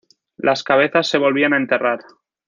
[0.37, 1.99] Las cabezas se volvían a enterrar.